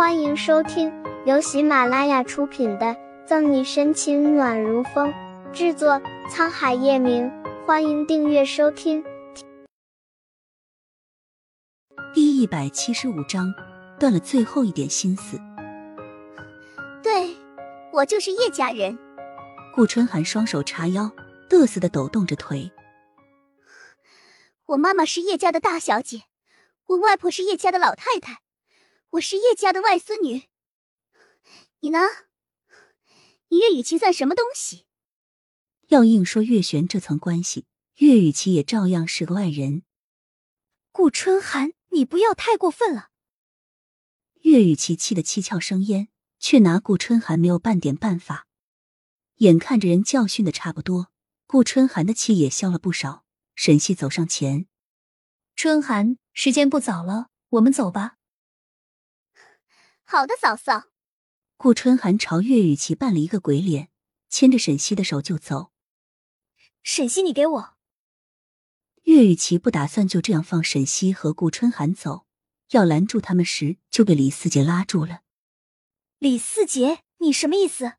[0.00, 0.90] 欢迎收听
[1.26, 2.86] 由喜马拉雅出品的
[3.26, 5.12] 《赠你深情暖如风》，
[5.52, 7.30] 制作沧海夜明。
[7.66, 9.04] 欢迎订阅收听。
[12.14, 13.52] 第一百七十五章，
[13.98, 15.38] 断了最后一点心思。
[17.02, 17.36] 对，
[17.92, 18.98] 我就是叶家人。
[19.74, 21.10] 顾春寒双手叉腰，
[21.50, 22.72] 嘚瑟的抖动着腿。
[24.64, 26.22] 我妈妈是叶家的大小姐，
[26.86, 28.38] 我外婆是叶家的老太太。
[29.14, 30.44] 我是叶家的外孙女，
[31.80, 31.98] 你呢？
[33.48, 34.86] 你岳雨琪算什么东西？
[35.88, 39.82] 要硬说岳玄这层关系，岳雨琪也照样是个外人。
[40.92, 43.10] 顾春寒，你不要太过分了！
[44.42, 46.06] 岳雨琪气得七窍生烟，
[46.38, 48.46] 却拿顾春寒没有半点办法。
[49.38, 51.10] 眼看着人教训的差不多，
[51.48, 53.24] 顾春寒的气也消了不少。
[53.56, 54.68] 沈西走上前，
[55.56, 58.18] 春寒，时间不早了，我们走吧。
[60.12, 60.88] 好的，嫂嫂。
[61.56, 63.90] 顾春寒朝岳雨琪扮了一个鬼脸，
[64.28, 65.70] 牵着沈西的手就走。
[66.82, 67.74] 沈西，你给我。
[69.04, 72.26] 岳雨琪不打算就这样放沈西和顾春寒走，
[72.70, 75.20] 要拦住他们时就被李四杰拉住了。
[76.18, 77.92] 李四杰，你什么意思？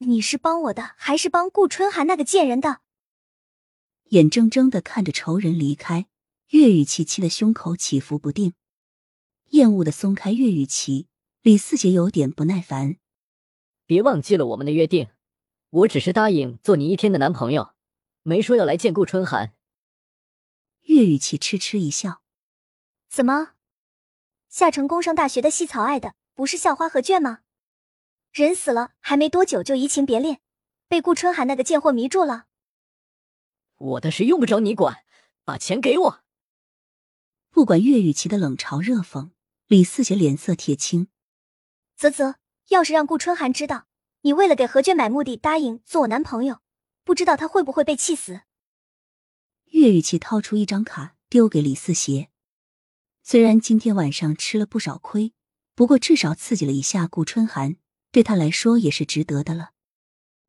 [0.00, 2.82] 你是帮我的，还是帮顾春寒那个贱人的？
[4.10, 6.08] 眼睁睁的看着仇人离开，
[6.48, 8.52] 岳雨琪气得胸口起伏不定。
[9.50, 11.08] 厌恶的松开岳雨琪，
[11.42, 12.96] 李四杰有点不耐烦。
[13.84, 15.08] 别忘记了我们的约定，
[15.70, 17.74] 我只是答应做你一天的男朋友，
[18.22, 19.54] 没说要来见顾春寒。
[20.82, 22.22] 岳雨琪痴痴一笑
[23.10, 23.54] ：“怎么，
[24.48, 27.40] 夏城工商大学的系草爱的不是校花何卷吗？
[28.32, 30.40] 人死了还没多久就移情别恋，
[30.86, 32.46] 被顾春寒那个贱货迷住了。
[33.76, 35.04] 我的事用不着你管，
[35.44, 36.20] 把钱给我。”
[37.50, 39.30] 不管岳雨琪的冷嘲热讽。
[39.70, 41.06] 李四杰脸色铁青，
[41.96, 42.34] 啧啧，
[42.70, 43.86] 要是让顾春寒知道
[44.22, 46.58] 你为了给何娟买墓地答应做我男朋友，
[47.04, 48.40] 不知道他会不会被气死。
[49.66, 52.30] 岳雨琪掏出一张卡丢给李四杰，
[53.22, 55.34] 虽然今天晚上吃了不少亏，
[55.76, 57.76] 不过至少刺激了一下顾春寒，
[58.10, 59.70] 对他来说也是值得的了。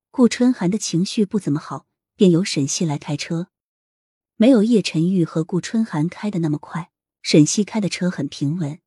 [0.10, 1.86] 顾春寒的情绪不怎么好，
[2.16, 3.50] 便由沈西来开车，
[4.38, 6.90] 没有叶晨玉和顾春寒开的那么快，
[7.22, 8.80] 沈西开的车很平稳。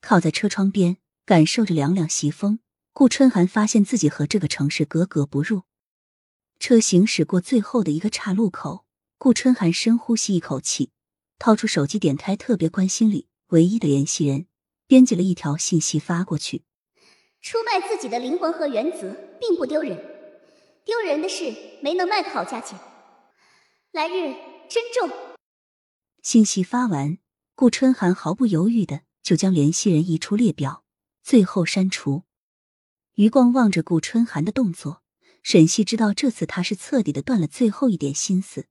[0.00, 2.60] 靠在车窗边，感受着凉凉西风，
[2.92, 5.62] 顾春寒发现自己和这个城市格格不入。
[6.58, 8.84] 车行驶过最后的一个岔路口，
[9.18, 10.90] 顾春寒深呼吸一口气，
[11.38, 14.46] 掏出手机，点开特别关心里唯一的联系人，
[14.86, 16.64] 编辑了一条信息发过去：
[17.40, 19.96] 出卖自己的灵魂和原则并不丢人，
[20.84, 22.78] 丢人的是没能卖个好价钱。
[23.92, 24.34] 来日
[24.68, 25.10] 珍重。
[26.22, 27.18] 信息发完，
[27.54, 29.00] 顾春寒毫不犹豫的。
[29.22, 30.84] 就将联系人移出列表，
[31.22, 32.24] 最后删除。
[33.14, 35.02] 余光望着顾春寒的动作，
[35.42, 38.66] 沈西知道这次他是彻底的断了最后一点心思。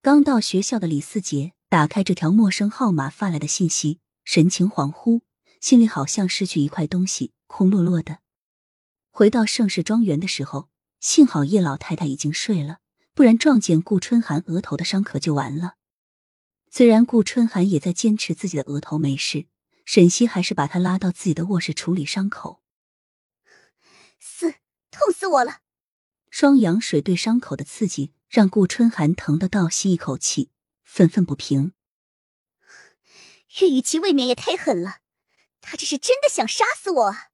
[0.00, 5.20] 刚到学校的李四杰打开这条陌生号码发来的信息，神情恍惚，
[5.60, 8.18] 心里好像失去一块东西，空落落的。
[9.10, 12.78] 回到盛世庄园的时候，幸好叶老太太已经睡了，
[13.14, 15.74] 不然撞见顾春寒额头的伤可就完了。
[16.74, 19.44] 虽然顾春寒也在坚持自己的额头没事，
[19.84, 22.62] 沈西还是把他拉到自己的卧室处理伤口。
[24.18, 24.54] 死，
[24.90, 25.58] 痛死我了！
[26.30, 30.50] 双氧水对伤口的刺激让顾春寒疼得倒吸一口气，
[30.82, 31.74] 愤愤不平。
[33.60, 35.00] 岳雨琪未免也太狠了，
[35.60, 37.32] 他这是真的想杀死我啊！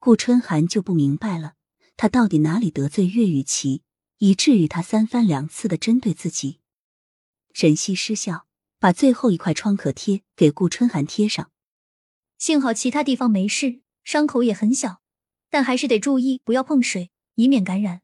[0.00, 1.54] 顾春寒就不明白了，
[1.96, 3.84] 他到底哪里得罪岳雨琪，
[4.18, 6.58] 以至于他三番两次的针对自己？
[7.52, 8.48] 沈西失笑。
[8.84, 11.50] 把最后一块创可贴给顾春寒贴上，
[12.36, 15.00] 幸好其他地方没事，伤口也很小，
[15.48, 18.02] 但还是得注意不要碰水，以免感染。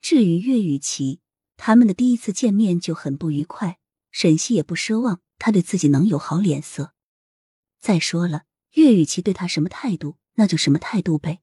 [0.00, 1.18] 至于岳雨琪，
[1.56, 3.80] 他们的第一次见面就很不愉快，
[4.12, 6.94] 沈西也不奢望他对自己能有好脸色。
[7.80, 8.44] 再说了，
[8.74, 11.40] 岳雨琪对他什么态度，那就什么态度呗。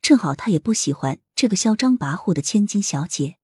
[0.00, 3.36] 正好他也不喜欢这个嚣张跋扈的千金小姐。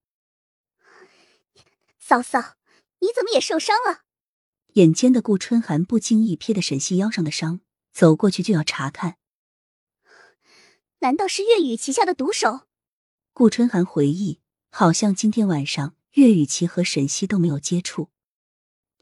[1.98, 2.56] 嫂嫂，
[3.00, 4.04] 你怎么也受伤了？
[4.74, 7.60] 眼尖的顾春寒不经意瞥的沈西腰上的伤，
[7.92, 9.16] 走过去就要查看。
[10.98, 12.62] 难道是岳雨琪下的毒手？
[13.32, 14.40] 顾春寒回忆，
[14.70, 18.08] 好像今天晚上岳雨琪和沈西都没有接触。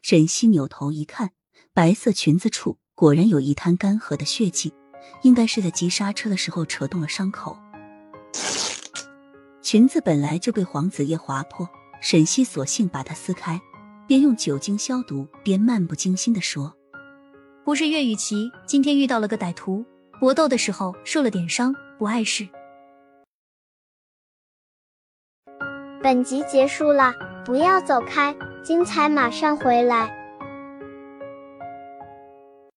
[0.03, 1.33] 沈西扭头一看，
[1.73, 4.75] 白色裙子处果然有一滩干涸的血迹，
[5.23, 7.57] 应该是在急刹车的时候扯动了伤口。
[9.63, 11.67] 裙子本来就被黄子叶划破，
[12.03, 13.59] 沈西索性把它撕开。
[14.07, 16.75] 边用酒精消毒，边漫不经心的说
[17.65, 19.85] ：“不是岳雨琪，今天遇到了个歹徒，
[20.21, 22.49] 搏斗的时候受了点伤，不碍事。
[26.03, 27.13] 本集结束了，
[27.45, 28.35] 不要走开，
[28.65, 30.22] 精彩马上回来。